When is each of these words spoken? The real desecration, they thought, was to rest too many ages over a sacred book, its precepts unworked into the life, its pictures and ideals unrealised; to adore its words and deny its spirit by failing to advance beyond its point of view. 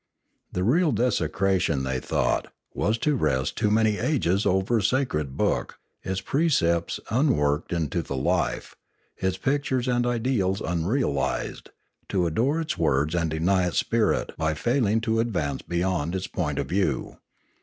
The 0.51 0.63
real 0.63 0.91
desecration, 0.91 1.83
they 1.83 1.99
thought, 1.99 2.47
was 2.73 2.97
to 3.05 3.15
rest 3.15 3.55
too 3.55 3.69
many 3.69 3.99
ages 3.99 4.47
over 4.47 4.79
a 4.79 4.83
sacred 4.83 5.37
book, 5.37 5.77
its 6.01 6.21
precepts 6.21 6.99
unworked 7.11 7.71
into 7.71 8.01
the 8.01 8.15
life, 8.15 8.75
its 9.17 9.37
pictures 9.37 9.87
and 9.87 10.07
ideals 10.07 10.59
unrealised; 10.59 11.69
to 12.09 12.25
adore 12.25 12.59
its 12.61 12.79
words 12.79 13.13
and 13.13 13.29
deny 13.29 13.67
its 13.67 13.77
spirit 13.77 14.31
by 14.39 14.55
failing 14.55 15.01
to 15.01 15.19
advance 15.19 15.61
beyond 15.61 16.15
its 16.15 16.25
point 16.25 16.57
of 16.57 16.65
view. 16.69 17.19